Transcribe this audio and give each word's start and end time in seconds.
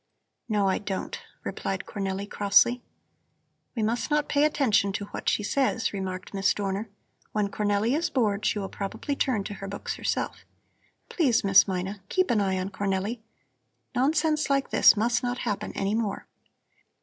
"No, 0.49 0.67
I 0.67 0.79
don't," 0.79 1.19
replied 1.43 1.85
Cornelli 1.85 2.27
crossly. 2.27 2.81
"We 3.75 3.83
must 3.83 4.09
not 4.09 4.27
pay 4.27 4.45
attention 4.45 4.91
to 4.93 5.05
what 5.11 5.29
she 5.29 5.43
says," 5.43 5.93
remarked 5.93 6.33
Miss 6.33 6.55
Dorner. 6.55 6.89
"When 7.33 7.49
Cornelli 7.51 7.93
is 7.95 8.09
bored, 8.09 8.43
she 8.43 8.57
will 8.57 8.67
probably 8.67 9.15
turn 9.15 9.43
to 9.43 9.53
her 9.61 9.67
books 9.67 9.97
herself. 9.97 10.43
Please, 11.09 11.43
Miss 11.43 11.67
Mina, 11.67 12.01
keep 12.09 12.31
an 12.31 12.41
eye 12.41 12.57
on 12.57 12.69
Cornelli. 12.71 13.19
Nonsense 13.93 14.49
like 14.49 14.71
this 14.71 14.97
must 14.97 15.21
not 15.21 15.37
happen 15.37 15.71
any 15.73 15.93
more." 15.93 16.25